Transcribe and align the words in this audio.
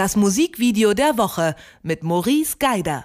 Das 0.00 0.16
Musikvideo 0.16 0.94
der 0.94 1.18
Woche 1.18 1.54
mit 1.82 2.02
Maurice 2.02 2.56
Geider. 2.58 3.04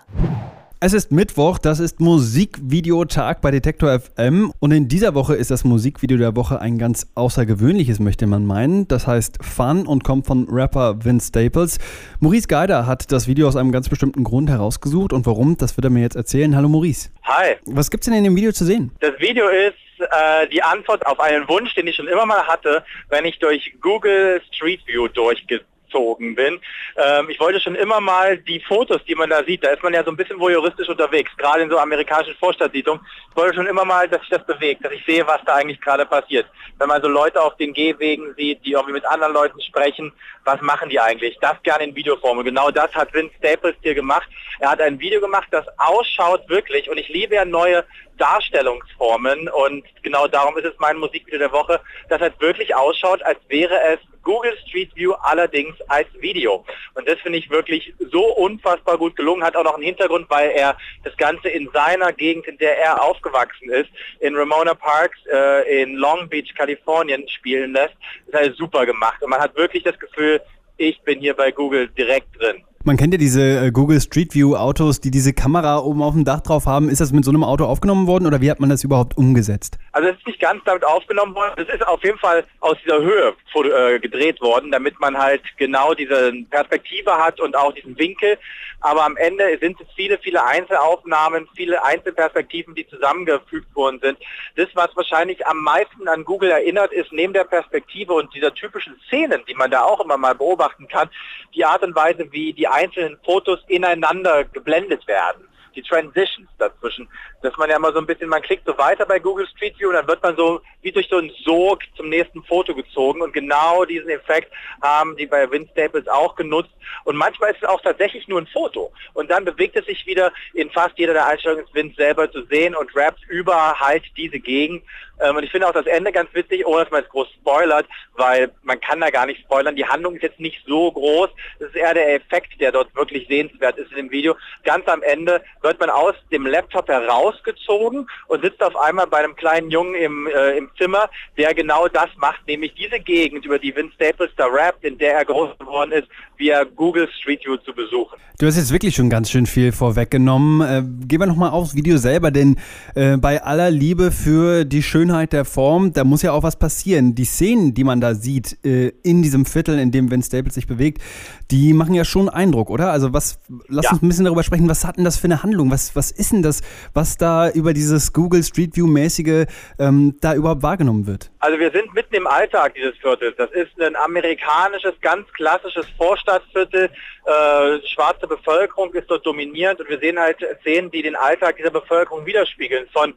Es 0.79 0.94
ist 0.94 1.12
Mittwoch, 1.12 1.57
das 1.57 1.81
ist 1.81 1.99
Musikvideotag 1.99 3.41
bei 3.41 3.52
Detektor 3.52 3.99
FM 3.99 4.54
und 4.62 4.71
in 4.71 4.88
dieser 4.88 5.13
Woche 5.13 5.36
ist 5.36 5.52
das 5.52 5.66
Musikvideo 5.66 6.18
der 6.18 6.38
Woche 6.38 6.62
ein 6.62 6.78
ganz 6.78 7.12
außergewöhnliches, 7.16 8.00
möchte 8.00 8.28
man 8.28 8.46
meinen. 8.46 8.88
Das 8.88 9.08
heißt 9.08 9.44
Fun 9.44 9.86
und 9.86 10.05
kommt 10.05 10.26
von 10.26 10.47
Rapper 10.50 11.04
Vince 11.04 11.28
Staples. 11.28 11.79
Maurice 12.21 12.47
Geider 12.47 12.87
hat 12.87 13.12
das 13.12 13.27
Video 13.27 13.49
aus 13.49 13.57
einem 13.57 13.73
ganz 13.73 13.89
bestimmten 13.89 14.23
Grund 14.23 14.49
herausgesucht 14.49 15.12
und 15.12 15.25
warum, 15.25 15.57
das 15.57 15.75
wird 15.75 15.83
er 15.83 15.91
mir 15.91 15.99
jetzt 15.99 16.16
erzählen. 16.16 16.55
Hallo 16.55 16.70
Maurice. 16.70 17.09
Hi. 17.25 17.57
Was 17.66 17.91
gibt's 17.91 18.05
denn 18.05 18.16
in 18.16 18.23
dem 18.23 18.38
Video 18.38 18.53
zu 18.53 18.63
sehen? 18.63 18.93
Das 19.02 19.20
Video 19.20 19.49
ist 19.49 19.75
äh, 19.99 20.48
die 20.48 20.63
Antwort 20.63 21.05
auf 21.05 21.20
einen 21.20 21.45
Wunsch, 21.49 21.75
den 21.75 21.88
ich 21.88 21.98
schon 21.98 22.07
immer 22.07 22.25
mal 22.25 22.48
hatte, 22.48 22.85
wenn 23.09 23.25
ich 23.25 23.38
durch 23.39 23.75
Google 23.81 24.41
Street 24.49 24.80
View 24.88 25.09
durchge 25.09 25.59
gezogen 25.95 26.35
bin. 26.35 26.59
Ähm, 26.98 27.30
ich 27.30 27.40
wollte 27.40 27.59
schon 27.59 27.76
immer 27.76 28.02
mal 28.02 28.38
die 28.38 28.59
Fotos, 28.59 29.03
die 29.05 29.16
man 29.16 29.30
da 29.30 29.44
sieht, 29.44 29.63
da 29.63 29.70
ist 29.70 29.84
man 29.84 29.94
ja 29.94 30.03
so 30.03 30.12
ein 30.12 30.17
bisschen 30.17 30.40
voyeuristisch 30.40 30.90
unterwegs, 30.90 31.31
gerade 31.38 31.63
in 31.63 31.70
so 31.70 31.77
amerikanischen 31.77 32.36
Vorstadtsiedlungen. 32.36 33.05
Ich 33.30 33.36
wollte 33.36 33.55
schon 33.55 33.67
immer 33.67 33.86
mal, 33.86 34.08
dass 34.08 34.22
sich 34.22 34.30
das 34.30 34.45
bewegt, 34.45 34.84
dass 34.84 34.91
ich 34.91 35.05
sehe, 35.05 35.26
was 35.27 35.41
da 35.45 35.55
eigentlich 35.55 35.80
gerade 35.81 36.05
passiert. 36.05 36.45
Wenn 36.77 36.88
man 36.88 37.02
so 37.02 37.08
Leute 37.08 37.41
auf 37.41 37.55
den 37.58 37.73
Gehwegen 37.73 38.34
sieht, 38.36 38.66
die 38.66 38.73
irgendwie 38.73 38.94
mit 38.94 39.05
anderen 39.05 39.34
Leuten 39.34 39.62
sprechen, 39.62 40.12
was 40.44 40.62
machen 40.62 40.89
die 40.89 41.00
eigentlich? 41.00 41.38
Das 41.41 41.62
gerne 41.63 41.86
in 41.86 41.95
Videoform. 41.95 42.38
Und 42.38 42.45
genau 42.45 42.70
das 42.70 42.94
hat 42.94 43.14
Vince 43.14 43.34
Staples 43.39 43.75
hier 43.81 43.95
gemacht. 43.95 44.27
Er 44.59 44.72
hat 44.72 44.81
ein 44.81 45.00
Video 45.00 45.20
gemacht, 45.22 45.48
das 45.52 45.66
ausschaut 45.77 46.48
wirklich, 46.50 46.89
und 46.89 46.98
ich 46.98 47.09
liebe 47.09 47.36
ja 47.36 47.45
neue 47.45 47.84
Darstellungsformen 48.18 49.50
und 49.50 49.86
genau 50.04 50.28
darum 50.28 50.58
ist 50.58 50.66
es 50.66 50.73
mein 50.80 50.98
Musikvideo 50.98 51.40
der 51.40 51.52
Woche, 51.52 51.82
das 52.10 52.22
halt 52.22 52.40
wirklich 52.40 52.73
ausschaut, 52.76 53.22
als 53.23 53.40
wäre 53.48 53.80
es 53.94 54.00
Google 54.26 54.58
Street 54.68 54.94
View 54.96 55.14
allerdings 55.22 55.80
als 55.88 56.08
Video. 56.20 56.66
Und 56.96 57.08
das 57.08 57.20
finde 57.20 57.38
ich 57.38 57.50
wirklich 57.50 57.94
so 58.12 58.26
unfassbar 58.36 58.98
gut 58.98 59.16
gelungen. 59.16 59.44
Hat 59.44 59.56
auch 59.56 59.64
noch 59.64 59.76
einen 59.76 59.84
Hintergrund, 59.84 60.30
weil 60.30 60.50
er 60.50 60.76
das 61.04 61.16
Ganze 61.16 61.50
in 61.50 61.70
seiner 61.72 62.12
Gegend, 62.12 62.48
in 62.48 62.58
der 62.58 62.78
er 62.78 63.04
aufgewachsen 63.04 63.70
ist, 63.70 63.89
in 64.20 64.36
Ramona 64.36 64.73
Parks 64.73 65.20
äh, 65.32 65.84
in 65.84 65.95
Long 65.95 66.28
Beach, 66.28 66.54
Kalifornien 66.56 67.28
spielen 67.30 67.73
lässt. 67.73 67.94
Das 68.26 68.28
ist 68.28 68.34
halt 68.34 68.58
super 68.58 68.86
gemacht. 68.86 69.22
Und 69.22 69.30
man 69.30 69.39
hat 69.39 69.56
wirklich 69.56 69.84
das 69.84 69.98
Gefühl, 70.00 70.42
ich 70.78 71.00
bin 71.02 71.20
hier 71.20 71.36
bei 71.36 71.52
Google 71.52 71.88
direkt 71.89 72.39
drin. 72.39 72.64
Man 72.88 72.97
kennt 72.97 73.16
ja 73.16 73.17
diese 73.17 73.41
äh, 73.41 73.72
Google 73.72 74.00
Street 74.00 74.36
View 74.36 74.55
Autos, 74.55 75.02
die 75.02 75.09
diese 75.09 75.33
Kamera 75.33 75.80
oben 75.80 76.03
auf 76.03 76.14
dem 76.14 76.23
Dach 76.23 76.41
drauf 76.41 76.67
haben. 76.67 76.88
Ist 76.88 77.02
das 77.02 77.11
mit 77.11 77.25
so 77.25 77.31
einem 77.31 77.44
Auto 77.44 77.66
aufgenommen 77.66 78.05
worden 78.05 78.27
oder 78.27 78.42
wie 78.42 78.52
hat 78.52 78.59
man 78.59 78.69
das 78.69 78.83
überhaupt 78.83 79.17
umgesetzt? 79.17 79.80
Also 79.92 80.09
es 80.09 80.17
ist 80.17 80.27
nicht 80.27 80.39
ganz 80.39 80.64
damit 80.66 80.86
aufgenommen 80.86 81.33
worden. 81.33 81.53
Es 81.58 81.73
ist 81.73 81.88
auf 81.88 82.03
jeden 82.03 82.19
Fall 82.19 82.44
aus 82.59 82.77
dieser 82.86 83.02
Höhe 83.02 83.33
äh, 83.55 84.00
gedreht 84.00 84.39
worden, 84.39 84.72
damit 84.72 85.00
man 85.00 85.17
halt 85.17 85.42
genau 85.58 85.95
diese 85.95 86.31
Perspektive 86.52 87.11
hat 87.11 87.39
und 87.39 87.58
auch 87.58 87.73
diesen 87.73 87.97
Winkel. 87.97 88.38
Aber 88.81 89.03
am 89.03 89.17
Ende 89.17 89.58
sind 89.59 89.81
es 89.81 89.88
viele, 89.95 90.20
viele 90.20 90.45
Einzelaufnahmen, 90.45 91.47
viele 91.55 91.83
Einzelperspektiven, 91.83 92.75
die 92.75 92.88
zusammengefügt 92.88 93.75
worden 93.75 93.99
sind. 93.99 94.20
Das, 94.58 94.67
was 94.75 94.95
wahrscheinlich 94.95 95.47
am 95.47 95.58
meisten 95.64 96.08
an 96.08 96.23
Google 96.23 96.52
erinnert, 96.52 96.94
ist 96.94 97.11
neben 97.11 97.33
der 97.33 97.45
Perspektive 97.45 98.14
und 98.14 98.31
dieser 98.36 98.53
typischen 98.53 98.95
Szenen, 99.08 99.42
die 99.47 99.55
man 99.55 99.72
da 99.72 99.81
auch 99.81 100.02
immer 100.02 100.17
mal 100.17 100.36
beobachten 100.36 100.88
kann, 100.88 101.09
die 101.55 101.66
Art 101.66 101.81
und 101.81 101.95
Weise, 101.95 102.31
wie 102.31 102.53
die 102.53 102.67
einzelnen 102.76 103.18
Fotos 103.23 103.59
ineinander 103.68 104.44
geblendet 104.44 105.08
werden 105.08 105.48
die 105.76 105.81
Transitions 105.81 106.50
dazwischen. 106.58 107.08
Dass 107.46 107.58
man 107.58 107.70
ja 107.70 107.78
mal 107.78 107.94
so 107.94 108.00
ein 108.00 108.06
bisschen, 108.06 108.28
man 108.28 108.42
klickt 108.42 108.66
so 108.66 108.78
weiter 108.78 109.06
bei 109.06 109.20
Google 109.20 109.48
Street 109.48 109.80
View 109.80 109.90
und 109.90 109.96
dann 109.96 110.08
wird 110.08 110.24
man 110.24 110.36
so 110.36 110.62
wie 110.82 110.92
durch 110.92 111.08
so 111.08 111.18
einen 111.18 111.32
Sog 111.44 111.80
zum 111.96 112.10
nächsten 112.10 112.44
Foto 112.44 112.74
gezogen 112.74 113.22
und 113.22 113.34
genau 113.34 113.86
diesen 113.86 114.10
Effekt 114.10 114.52
haben 114.82 115.16
die 115.16 115.26
bei 115.26 115.50
Vince 115.50 115.70
Staples 115.72 116.08
auch 116.08 116.36
genutzt 116.36 116.72
und 117.04 117.16
manchmal 117.16 117.52
ist 117.52 117.62
es 117.62 117.70
auch 117.70 117.82
tatsächlich 117.82 118.28
nur 118.28 118.42
ein 118.42 118.48
Foto 118.48 118.92
und 119.14 119.30
dann 119.30 119.46
bewegt 119.46 119.76
es 119.76 119.86
sich 119.86 120.06
wieder 120.06 120.32
in 120.54 120.70
fast 120.72 120.98
jeder 120.98 121.14
der 121.14 121.28
Einstellungen 121.28 121.66
ist 121.66 121.73
Vince 121.73 121.96
selber 121.96 122.32
zu 122.32 122.44
sehen 122.46 122.76
und 122.76 122.96
rappt 122.96 123.23
über 123.30 123.80
halt 123.80 124.04
diese 124.17 124.39
Gegend 124.39 124.84
ähm, 125.20 125.38
und 125.38 125.44
ich 125.44 125.52
finde 125.52 125.67
auch 125.67 125.73
das 125.73 125.86
Ende 125.86 126.11
ganz 126.11 126.34
witzig, 126.34 126.66
ohne 126.66 126.84
dass 126.84 126.92
man 126.92 127.04
es 127.04 127.10
groß 127.10 127.28
spoilert, 127.39 127.88
weil 128.16 128.51
man 128.63 128.79
kann 128.81 129.00
da 129.00 129.09
gar 129.09 129.25
nicht 129.25 129.41
spoilern. 129.41 129.75
Die 129.75 129.85
Handlung 129.85 130.16
ist 130.16 130.23
jetzt 130.23 130.39
nicht 130.39 130.61
so 130.66 130.91
groß. 130.91 131.29
Es 131.59 131.67
ist 131.67 131.75
eher 131.75 131.94
der 131.94 132.16
Effekt, 132.16 132.59
der 132.59 132.72
dort 132.72 132.94
wirklich 132.95 133.28
sehenswert 133.28 133.78
ist 133.78 133.91
in 133.91 133.97
dem 133.97 134.11
Video. 134.11 134.35
Ganz 134.63 134.88
am 134.88 135.01
Ende 135.03 135.41
wird 135.61 135.79
man 135.79 135.89
aus 135.89 136.16
dem 136.31 136.45
Laptop 136.45 136.88
herausgezogen 137.35 138.07
und 138.28 138.44
sitzt 138.44 138.62
auf 138.63 138.75
einmal 138.75 139.07
bei 139.07 139.18
einem 139.18 139.35
kleinen 139.35 139.69
Jungen 139.69 139.96
im, 139.96 140.28
äh, 140.28 140.57
im 140.57 140.69
Zimmer, 140.78 141.09
der 141.38 141.53
genau 141.53 141.88
das 141.88 142.09
macht, 142.18 142.47
nämlich 142.47 142.73
diese 142.75 143.00
Gegend, 143.00 143.46
über 143.46 143.59
die 143.59 143.75
Vince 143.75 143.94
Staples 143.96 144.31
da 144.38 144.46
rappt, 144.46 144.84
in 144.84 144.97
der 144.97 145.16
er 145.16 145.25
groß 145.25 145.57
geworden 145.59 145.91
ist, 145.91 146.07
via 146.38 146.63
Google 146.63 147.07
Street 147.19 147.46
View 147.46 147.57
zu 147.57 147.73
besuchen. 147.73 148.18
Du 148.38 148.46
hast 148.46 148.57
jetzt 148.57 148.73
wirklich 148.73 148.94
schon 148.94 149.09
ganz 149.09 149.31
schön 149.31 149.46
viel 149.46 149.72
vorweggenommen. 149.72 150.62
Äh, 150.62 150.84
gehen 151.07 151.19
wir 151.19 151.25
nochmal 151.25 151.51
aufs 151.51 151.73
Video 151.73 151.97
selber, 151.97 152.31
denn 152.31 152.57
äh, 152.94 153.16
bei 153.16 153.41
aller 153.41 153.72
Liebe 153.72 154.12
für 154.12 154.66
die 154.66 154.84
Schönheit 154.84 155.31
der 155.31 155.46
Form, 155.46 155.94
da 155.94 156.03
muss 156.03 156.22
ja 156.22 156.34
auch 156.34 156.44
was 156.44 156.57
passieren. 156.57 157.16
Die 157.16 157.23
Szenen, 157.23 157.73
die 157.73 157.85
man 157.85 158.02
da 158.02 158.13
sieht 158.13 158.57
äh, 158.66 158.91
in 159.03 159.22
diesem 159.22 159.46
Viertel, 159.46 159.79
in 159.79 159.91
dem 159.91 160.12
Vince 160.12 160.28
Staples 160.28 160.56
sich 160.56 160.67
bewegt, 160.67 161.02
die 161.50 161.72
machen 161.72 161.94
ja 161.94 162.03
schon 162.03 162.28
Eindruck, 162.28 162.69
oder? 162.69 162.91
Also 162.91 163.13
was, 163.13 163.40
lass 163.69 163.85
ja. 163.85 163.91
uns 163.91 164.02
ein 164.03 164.09
bisschen 164.09 164.25
darüber 164.25 164.44
sprechen, 164.44 164.67
was 164.67 164.84
hat 164.84 164.97
denn 164.97 165.06
das 165.06 165.16
für 165.16 165.25
eine 165.25 165.41
Handlung? 165.41 165.72
Was, 165.72 165.96
was 165.96 166.12
ist 166.12 166.34
denn 166.34 166.41
das, 166.41 166.62
was 166.94 167.14
da 167.17 167.49
über 167.49 167.73
dieses 167.73 168.13
Google 168.13 168.43
Street 168.43 168.75
View 168.75 168.87
mäßige 168.87 169.45
ähm, 169.79 170.15
da 170.21 170.33
überhaupt 170.35 170.63
wahrgenommen 170.63 171.07
wird? 171.07 171.31
Also 171.39 171.59
wir 171.59 171.71
sind 171.71 171.93
mitten 171.93 172.15
im 172.15 172.27
Alltag 172.27 172.75
dieses 172.75 172.95
Viertels. 172.97 173.35
Das 173.37 173.51
ist 173.51 173.79
ein 173.81 173.95
amerikanisches, 173.95 174.93
ganz 175.01 175.27
klassisches 175.33 175.85
Vorstadtviertel. 175.97 176.85
Äh, 177.25 177.87
schwarze 177.93 178.27
Bevölkerung 178.27 178.93
ist 178.93 179.09
dort 179.09 179.25
dominierend 179.25 179.79
und 179.79 179.89
wir 179.89 179.99
sehen 179.99 180.19
halt 180.19 180.37
Szenen, 180.61 180.91
die 180.91 181.01
den 181.01 181.15
Alltag 181.15 181.57
dieser 181.57 181.71
Bevölkerung 181.71 182.25
widerspiegeln. 182.25 182.87
Von 182.93 183.13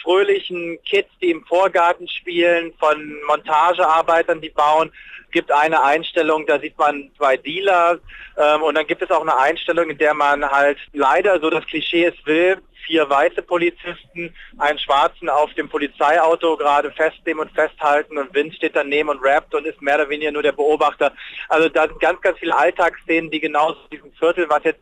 fröhlichen 0.00 0.78
Kids, 0.84 1.10
die 1.20 1.30
im 1.30 1.44
Vorgarten 1.44 2.08
spielen, 2.08 2.72
von 2.78 3.20
Montagearbeitern, 3.26 4.40
die 4.40 4.50
bauen. 4.50 4.92
Gibt 5.30 5.50
eine 5.50 5.82
Einstellung, 5.82 6.46
da 6.46 6.58
sieht 6.58 6.76
man 6.76 7.10
zwei 7.16 7.36
Dealer 7.38 7.98
ähm, 8.36 8.62
und 8.62 8.76
dann 8.76 8.86
gibt 8.86 9.00
es 9.00 9.10
auch 9.10 9.22
eine 9.22 9.36
Einstellung, 9.36 9.88
in 9.88 9.98
der 9.98 10.12
man 10.12 10.44
halt 10.44 10.78
leider, 10.92 11.40
so 11.40 11.48
das 11.48 11.64
Klischee 11.64 12.04
es 12.04 12.26
will, 12.26 12.58
vier 12.86 13.08
weiße 13.08 13.42
Polizisten, 13.42 14.34
einen 14.58 14.78
schwarzen 14.78 15.28
auf 15.28 15.52
dem 15.54 15.68
Polizeiauto 15.68 16.56
gerade 16.56 16.90
festnehmen 16.90 17.42
und 17.42 17.52
festhalten 17.52 18.18
und 18.18 18.34
Vince 18.34 18.56
steht 18.56 18.76
daneben 18.76 19.08
und 19.08 19.22
rappt 19.22 19.54
und 19.54 19.66
ist 19.66 19.80
mehr 19.80 19.94
oder 19.96 20.08
weniger 20.08 20.32
nur 20.32 20.42
der 20.42 20.52
Beobachter. 20.52 21.12
Also 21.48 21.68
da 21.68 21.86
sind 21.86 22.00
ganz, 22.00 22.20
ganz 22.20 22.38
viele 22.38 22.56
Alltagsszenen, 22.56 23.30
die 23.30 23.40
genauso 23.40 23.78
diesem 23.90 24.12
Viertel, 24.12 24.48
was 24.48 24.64
jetzt 24.64 24.80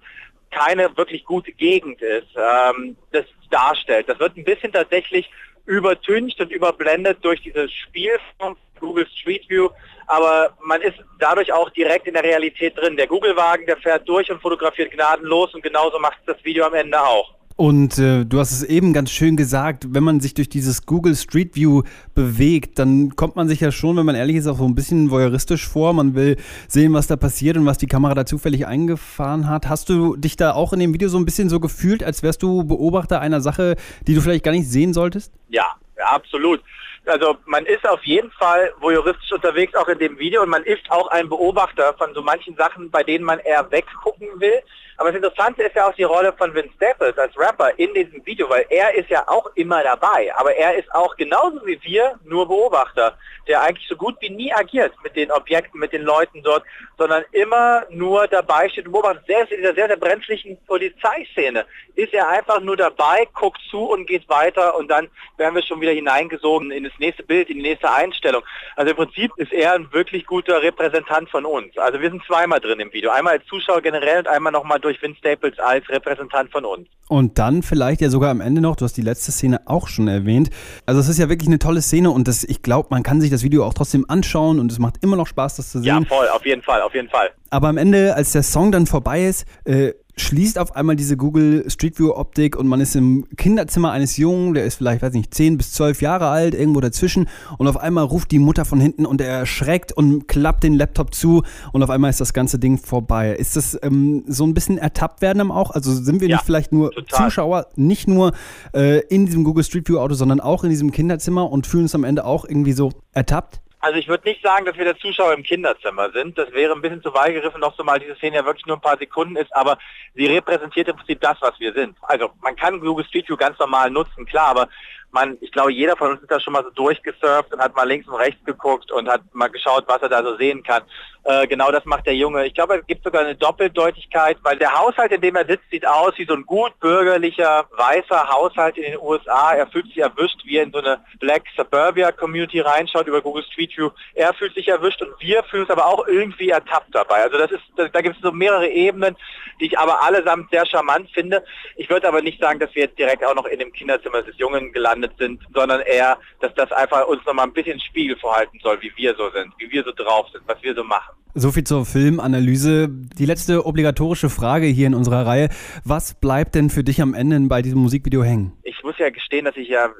keine 0.50 0.96
wirklich 0.96 1.24
gute 1.24 1.52
Gegend 1.52 2.02
ist, 2.02 2.28
ähm, 2.36 2.96
das 3.12 3.24
darstellt. 3.50 4.08
Das 4.08 4.18
wird 4.18 4.36
ein 4.36 4.44
bisschen 4.44 4.72
tatsächlich 4.72 5.30
übertüncht 5.66 6.40
und 6.40 6.50
überblendet 6.50 7.18
durch 7.22 7.40
dieses 7.42 7.72
Spiel 7.72 8.12
von 8.38 8.56
Google 8.80 9.06
Street 9.06 9.48
View, 9.48 9.68
aber 10.06 10.56
man 10.64 10.80
ist 10.80 10.98
dadurch 11.18 11.52
auch 11.52 11.70
direkt 11.70 12.06
in 12.06 12.14
der 12.14 12.24
Realität 12.24 12.76
drin. 12.76 12.96
Der 12.96 13.06
Google-Wagen, 13.06 13.66
der 13.66 13.76
fährt 13.76 14.08
durch 14.08 14.30
und 14.30 14.40
fotografiert 14.40 14.90
gnadenlos 14.90 15.54
und 15.54 15.62
genauso 15.62 15.98
macht 15.98 16.18
das 16.26 16.42
Video 16.42 16.64
am 16.64 16.74
Ende 16.74 17.00
auch. 17.00 17.34
Und 17.60 17.98
äh, 17.98 18.24
du 18.24 18.38
hast 18.38 18.52
es 18.52 18.62
eben 18.62 18.94
ganz 18.94 19.10
schön 19.10 19.36
gesagt, 19.36 19.84
wenn 19.90 20.02
man 20.02 20.20
sich 20.20 20.32
durch 20.32 20.48
dieses 20.48 20.86
Google 20.86 21.14
Street 21.14 21.56
View 21.56 21.82
bewegt, 22.14 22.78
dann 22.78 23.16
kommt 23.16 23.36
man 23.36 23.48
sich 23.48 23.60
ja 23.60 23.70
schon, 23.70 23.98
wenn 23.98 24.06
man 24.06 24.14
ehrlich 24.14 24.36
ist, 24.36 24.46
auch 24.46 24.56
so 24.56 24.64
ein 24.64 24.74
bisschen 24.74 25.10
voyeuristisch 25.10 25.68
vor. 25.68 25.92
Man 25.92 26.14
will 26.14 26.38
sehen, 26.68 26.94
was 26.94 27.06
da 27.06 27.16
passiert 27.16 27.58
und 27.58 27.66
was 27.66 27.76
die 27.76 27.86
Kamera 27.86 28.14
da 28.14 28.24
zufällig 28.24 28.66
eingefahren 28.66 29.46
hat. 29.46 29.68
Hast 29.68 29.90
du 29.90 30.16
dich 30.16 30.36
da 30.36 30.54
auch 30.54 30.72
in 30.72 30.80
dem 30.80 30.94
Video 30.94 31.10
so 31.10 31.18
ein 31.18 31.26
bisschen 31.26 31.50
so 31.50 31.60
gefühlt, 31.60 32.02
als 32.02 32.22
wärst 32.22 32.42
du 32.42 32.64
Beobachter 32.64 33.20
einer 33.20 33.42
Sache, 33.42 33.76
die 34.06 34.14
du 34.14 34.22
vielleicht 34.22 34.44
gar 34.44 34.52
nicht 34.52 34.66
sehen 34.66 34.94
solltest? 34.94 35.30
Ja, 35.50 35.76
absolut. 35.98 36.62
Also 37.04 37.36
man 37.44 37.66
ist 37.66 37.86
auf 37.86 38.02
jeden 38.04 38.30
Fall 38.30 38.72
voyeuristisch 38.80 39.32
unterwegs, 39.32 39.74
auch 39.74 39.88
in 39.88 39.98
dem 39.98 40.18
Video, 40.18 40.42
und 40.42 40.48
man 40.48 40.62
ist 40.62 40.90
auch 40.90 41.08
ein 41.08 41.28
Beobachter 41.28 41.92
von 41.98 42.14
so 42.14 42.22
manchen 42.22 42.56
Sachen, 42.56 42.90
bei 42.90 43.02
denen 43.02 43.24
man 43.26 43.38
eher 43.40 43.70
weggucken 43.70 44.28
will. 44.38 44.62
Aber 45.00 45.10
das 45.10 45.16
Interessante 45.16 45.62
ist 45.62 45.74
ja 45.74 45.88
auch 45.88 45.94
die 45.94 46.02
Rolle 46.02 46.30
von 46.34 46.54
Vince 46.54 46.74
Staples 46.76 47.16
als 47.16 47.34
Rapper 47.38 47.70
in 47.78 47.94
diesem 47.94 48.24
Video, 48.26 48.50
weil 48.50 48.66
er 48.68 48.94
ist 48.94 49.08
ja 49.08 49.26
auch 49.28 49.50
immer 49.54 49.82
dabei, 49.82 50.30
aber 50.36 50.54
er 50.54 50.76
ist 50.76 50.94
auch 50.94 51.16
genauso 51.16 51.64
wie 51.64 51.80
wir 51.82 52.20
nur 52.26 52.46
Beobachter, 52.46 53.16
der 53.48 53.62
eigentlich 53.62 53.88
so 53.88 53.96
gut 53.96 54.16
wie 54.20 54.28
nie 54.28 54.52
agiert 54.52 54.92
mit 55.02 55.16
den 55.16 55.30
Objekten, 55.30 55.80
mit 55.80 55.94
den 55.94 56.02
Leuten 56.02 56.42
dort, 56.42 56.64
sondern 56.98 57.24
immer 57.32 57.84
nur 57.88 58.28
dabei 58.28 58.68
steht 58.68 58.86
und 58.86 58.92
beobachtet. 58.92 59.24
Selbst 59.26 59.52
in 59.52 59.62
dieser 59.62 59.74
sehr, 59.74 59.86
sehr 59.86 59.96
brenzlichen 59.96 60.58
Polizeiszene 60.66 61.64
ist 61.94 62.12
er 62.12 62.28
einfach 62.28 62.60
nur 62.60 62.76
dabei, 62.76 63.26
guckt 63.32 63.60
zu 63.70 63.90
und 63.90 64.06
geht 64.06 64.28
weiter 64.28 64.76
und 64.76 64.88
dann 64.88 65.08
werden 65.38 65.54
wir 65.54 65.62
schon 65.62 65.80
wieder 65.80 65.92
hineingesogen 65.92 66.70
in 66.70 66.84
das 66.84 66.92
nächste 66.98 67.22
Bild, 67.22 67.48
in 67.48 67.56
die 67.56 67.62
nächste 67.62 67.90
Einstellung. 67.90 68.42
Also 68.76 68.90
im 68.90 68.96
Prinzip 68.96 69.32
ist 69.36 69.52
er 69.52 69.72
ein 69.72 69.90
wirklich 69.92 70.26
guter 70.26 70.60
Repräsentant 70.62 71.30
von 71.30 71.46
uns. 71.46 71.76
Also 71.78 72.00
wir 72.02 72.10
sind 72.10 72.22
zweimal 72.26 72.60
drin 72.60 72.80
im 72.80 72.92
Video. 72.92 73.10
Einmal 73.10 73.38
als 73.38 73.46
Zuschauer 73.46 73.80
generell 73.80 74.18
und 74.18 74.28
einmal 74.28 74.52
nochmal 74.52 74.78
durch 74.78 74.89
durch 74.90 75.00
Vince 75.02 75.18
Staples 75.18 75.58
als 75.58 75.88
Repräsentant 75.88 76.50
von 76.50 76.64
uns. 76.64 76.88
Und 77.08 77.38
dann 77.38 77.62
vielleicht 77.62 78.00
ja 78.00 78.10
sogar 78.10 78.30
am 78.30 78.40
Ende 78.40 78.60
noch, 78.60 78.76
du 78.76 78.84
hast 78.84 78.96
die 78.96 79.02
letzte 79.02 79.30
Szene 79.32 79.60
auch 79.66 79.88
schon 79.88 80.08
erwähnt. 80.08 80.50
Also 80.86 81.00
es 81.00 81.08
ist 81.08 81.18
ja 81.18 81.28
wirklich 81.28 81.48
eine 81.48 81.58
tolle 81.58 81.80
Szene 81.80 82.10
und 82.10 82.26
das, 82.28 82.44
ich 82.44 82.62
glaube, 82.62 82.88
man 82.90 83.02
kann 83.02 83.20
sich 83.20 83.30
das 83.30 83.42
Video 83.42 83.64
auch 83.64 83.74
trotzdem 83.74 84.04
anschauen 84.08 84.58
und 84.58 84.70
es 84.70 84.78
macht 84.78 85.02
immer 85.02 85.16
noch 85.16 85.26
Spaß, 85.26 85.56
das 85.56 85.70
zu 85.70 85.78
sehen. 85.78 85.86
Ja, 85.86 86.02
voll, 86.04 86.28
auf 86.28 86.44
jeden 86.44 86.62
Fall, 86.62 86.82
auf 86.82 86.94
jeden 86.94 87.08
Fall. 87.08 87.30
Aber 87.50 87.68
am 87.68 87.76
Ende, 87.76 88.14
als 88.14 88.32
der 88.32 88.42
Song 88.42 88.72
dann 88.72 88.86
vorbei 88.86 89.24
ist, 89.24 89.46
äh, 89.64 89.92
schließt 90.20 90.58
auf 90.58 90.76
einmal 90.76 90.96
diese 90.96 91.16
Google 91.16 91.64
Street 91.68 91.98
View 91.98 92.12
Optik 92.14 92.56
und 92.56 92.66
man 92.68 92.80
ist 92.80 92.94
im 92.96 93.26
Kinderzimmer 93.36 93.90
eines 93.90 94.16
Jungen, 94.16 94.54
der 94.54 94.64
ist 94.64 94.76
vielleicht, 94.76 95.02
weiß 95.02 95.12
nicht, 95.12 95.34
10 95.34 95.56
bis 95.56 95.72
12 95.72 96.02
Jahre 96.02 96.28
alt, 96.28 96.54
irgendwo 96.54 96.80
dazwischen 96.80 97.28
und 97.58 97.66
auf 97.66 97.76
einmal 97.76 98.04
ruft 98.04 98.30
die 98.30 98.38
Mutter 98.38 98.64
von 98.64 98.80
hinten 98.80 99.06
und 99.06 99.20
er 99.20 99.38
erschreckt 99.38 99.92
und 99.92 100.28
klappt 100.28 100.62
den 100.62 100.74
Laptop 100.74 101.14
zu 101.14 101.42
und 101.72 101.82
auf 101.82 101.90
einmal 101.90 102.10
ist 102.10 102.20
das 102.20 102.32
ganze 102.32 102.58
Ding 102.58 102.78
vorbei. 102.78 103.34
Ist 103.34 103.56
das 103.56 103.78
ähm, 103.82 104.24
so 104.26 104.44
ein 104.44 104.54
bisschen 104.54 104.78
ertappt 104.78 105.22
werden 105.22 105.50
auch? 105.50 105.70
Also 105.70 105.92
sind 105.92 106.20
wir 106.20 106.28
ja, 106.28 106.36
nicht 106.36 106.44
vielleicht 106.44 106.72
nur 106.72 106.90
total. 106.92 107.26
Zuschauer, 107.26 107.66
nicht 107.76 108.08
nur 108.08 108.32
äh, 108.74 109.00
in 109.06 109.26
diesem 109.26 109.44
Google 109.44 109.64
Street 109.64 109.88
View 109.88 109.98
Auto, 109.98 110.14
sondern 110.14 110.40
auch 110.40 110.64
in 110.64 110.70
diesem 110.70 110.92
Kinderzimmer 110.92 111.50
und 111.50 111.66
fühlen 111.66 111.84
uns 111.84 111.94
am 111.94 112.04
Ende 112.04 112.24
auch 112.24 112.44
irgendwie 112.44 112.72
so 112.72 112.92
ertappt? 113.12 113.60
Also 113.80 113.98
ich 113.98 114.08
würde 114.08 114.28
nicht 114.28 114.42
sagen, 114.42 114.66
dass 114.66 114.76
wir 114.76 114.84
der 114.84 114.98
Zuschauer 114.98 115.32
im 115.32 115.42
Kinderzimmer 115.42 116.10
sind. 116.12 116.36
Das 116.36 116.52
wäre 116.52 116.74
ein 116.74 116.82
bisschen 116.82 117.02
zu 117.02 117.14
weit 117.14 117.32
gegriffen, 117.32 117.60
noch 117.60 117.74
so 117.76 117.82
mal 117.82 117.98
diese 117.98 118.14
Szene 118.16 118.36
ja 118.36 118.44
wirklich 118.44 118.66
nur 118.66 118.76
ein 118.76 118.82
paar 118.82 118.98
Sekunden 118.98 119.36
ist, 119.36 119.54
aber 119.56 119.78
sie 120.14 120.26
repräsentiert 120.26 120.88
im 120.88 120.96
Prinzip 120.96 121.20
das, 121.22 121.38
was 121.40 121.58
wir 121.58 121.72
sind. 121.72 121.96
Also 122.02 122.30
man 122.42 122.54
kann 122.56 122.80
Google 122.80 123.06
Street 123.06 123.26
View 123.28 123.36
ganz 123.36 123.58
normal 123.58 123.90
nutzen, 123.90 124.26
klar, 124.26 124.48
aber 124.48 124.68
man, 125.12 125.38
ich 125.40 125.50
glaube, 125.50 125.72
jeder 125.72 125.96
von 125.96 126.12
uns 126.12 126.20
ist 126.20 126.30
da 126.30 126.38
schon 126.38 126.52
mal 126.52 126.62
so 126.62 126.70
durchgesurft 126.70 127.52
und 127.52 127.60
hat 127.60 127.74
mal 127.74 127.88
links 127.88 128.06
und 128.06 128.14
rechts 128.14 128.44
geguckt 128.44 128.92
und 128.92 129.08
hat 129.08 129.22
mal 129.32 129.48
geschaut, 129.48 129.84
was 129.88 130.02
er 130.02 130.08
da 130.08 130.22
so 130.22 130.36
sehen 130.36 130.62
kann. 130.62 130.82
Äh, 131.24 131.46
genau 131.46 131.70
das 131.70 131.84
macht 131.84 132.06
der 132.06 132.14
Junge. 132.14 132.46
Ich 132.46 132.54
glaube, 132.54 132.78
es 132.78 132.86
gibt 132.86 133.04
sogar 133.04 133.22
eine 133.22 133.34
Doppeldeutigkeit, 133.34 134.38
weil 134.42 134.56
der 134.56 134.72
Haushalt, 134.72 135.12
in 135.12 135.20
dem 135.20 135.36
er 135.36 135.44
sitzt, 135.44 135.70
sieht 135.70 135.86
aus 135.86 136.14
wie 136.16 136.24
so 136.24 136.32
ein 136.32 136.46
gut 136.46 136.78
bürgerlicher, 136.80 137.66
weißer 137.76 138.28
Haushalt 138.28 138.78
in 138.78 138.84
den 138.84 139.00
USA. 139.00 139.52
Er 139.52 139.66
fühlt 139.66 139.86
sich 139.86 139.98
erwischt, 139.98 140.40
wie 140.44 140.56
er 140.56 140.62
in 140.62 140.72
so 140.72 140.78
eine 140.78 141.04
Black 141.18 141.42
Suburbia 141.56 142.10
Community 142.12 142.60
reinschaut 142.60 143.06
über 143.06 143.20
Google 143.20 143.44
Street 143.44 143.76
View. 143.76 143.90
Er 144.14 144.32
fühlt 144.32 144.54
sich 144.54 144.68
erwischt 144.68 145.02
und 145.02 145.12
wir 145.20 145.42
fühlen 145.44 145.64
uns 145.64 145.70
aber 145.70 145.86
auch 145.86 146.06
irgendwie 146.06 146.48
ertappt 146.48 146.94
dabei. 146.94 147.22
Also 147.22 147.36
das 147.36 147.50
ist, 147.50 147.62
da, 147.76 148.00
gibt 148.00 148.16
es 148.16 148.22
so 148.22 148.32
mehrere 148.32 148.68
Ebenen, 148.68 149.14
die 149.60 149.66
ich 149.66 149.78
aber 149.78 150.02
allesamt 150.02 150.50
sehr 150.50 150.64
charmant 150.64 151.10
finde. 151.10 151.44
Ich 151.76 151.90
würde 151.90 152.08
aber 152.08 152.22
nicht 152.22 152.40
sagen, 152.40 152.58
dass 152.58 152.74
wir 152.74 152.84
jetzt 152.84 152.98
direkt 152.98 153.24
auch 153.24 153.34
noch 153.34 153.44
in 153.44 153.58
dem 153.58 153.72
Kinderzimmer 153.72 154.22
des 154.22 154.38
Jungen 154.38 154.72
gelandet 154.72 155.12
sind, 155.18 155.42
sondern 155.54 155.82
eher, 155.82 156.18
dass 156.40 156.54
das 156.54 156.72
einfach 156.72 157.06
uns 157.06 157.24
nochmal 157.26 157.46
ein 157.46 157.52
bisschen 157.52 157.78
Spiegel 157.78 158.16
vorhalten 158.16 158.58
soll, 158.62 158.80
wie 158.80 158.92
wir 158.96 159.14
so 159.14 159.28
sind, 159.30 159.52
wie 159.58 159.70
wir 159.70 159.84
so 159.84 159.92
drauf 159.92 160.26
sind, 160.32 160.42
was 160.46 160.62
wir 160.62 160.74
so 160.74 160.82
machen. 160.82 161.09
So 161.34 161.52
viel 161.52 161.64
zur 161.64 161.86
Filmanalyse. 161.86 162.88
Die 162.88 163.26
letzte 163.26 163.64
obligatorische 163.64 164.30
Frage 164.30 164.66
hier 164.66 164.88
in 164.88 164.94
unserer 164.94 165.26
Reihe. 165.26 165.48
Was 165.84 166.14
bleibt 166.14 166.54
denn 166.56 166.70
für 166.70 166.82
dich 166.82 167.00
am 167.00 167.14
Ende 167.14 167.38
bei 167.48 167.62
diesem 167.62 167.78
Musikvideo 167.80 168.24
hängen? 168.24 168.52
Ich 168.64 168.82
muss 168.82 168.98
ja 168.98 169.10
gestehen, 169.10 169.44
dass 169.44 169.56
ich 169.56 169.68
ja 169.68 169.90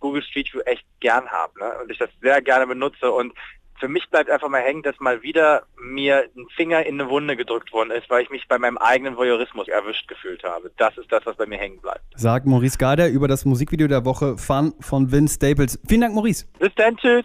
Google 0.00 0.22
Street 0.22 0.52
View 0.52 0.60
echt 0.60 0.84
gern 0.98 1.28
habe 1.28 1.58
ne? 1.60 1.72
und 1.82 1.90
ich 1.90 1.98
das 1.98 2.08
sehr 2.20 2.42
gerne 2.42 2.66
benutze 2.66 3.10
und 3.10 3.32
für 3.80 3.88
mich 3.88 4.08
bleibt 4.10 4.30
einfach 4.30 4.48
mal 4.48 4.60
hängen, 4.60 4.82
dass 4.82 5.00
mal 5.00 5.22
wieder 5.22 5.62
mir 5.82 6.28
ein 6.36 6.46
Finger 6.54 6.84
in 6.84 7.00
eine 7.00 7.10
Wunde 7.10 7.36
gedrückt 7.36 7.72
worden 7.72 7.90
ist, 7.90 8.10
weil 8.10 8.22
ich 8.22 8.30
mich 8.30 8.46
bei 8.46 8.58
meinem 8.58 8.76
eigenen 8.76 9.16
Voyeurismus 9.16 9.68
erwischt 9.68 10.06
gefühlt 10.06 10.44
habe. 10.44 10.70
Das 10.76 10.96
ist 10.98 11.10
das, 11.10 11.24
was 11.24 11.36
bei 11.36 11.46
mir 11.46 11.58
hängen 11.58 11.80
bleibt. 11.80 12.02
Sagt 12.14 12.46
Maurice 12.46 12.76
Garder 12.76 13.08
über 13.08 13.26
das 13.26 13.46
Musikvideo 13.46 13.88
der 13.88 14.04
Woche 14.04 14.36
Fun 14.36 14.74
von 14.80 15.10
Vince 15.10 15.36
Staples. 15.36 15.80
Vielen 15.88 16.02
Dank, 16.02 16.14
Maurice. 16.14 16.46
Bis 16.58 16.74
dann, 16.74 16.96
tschüss. 16.98 17.24